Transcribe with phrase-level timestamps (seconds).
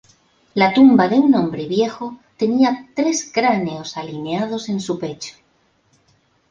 [0.59, 5.35] La tumba de un hombre viejo tenía tres cráneos alineados en su pecho.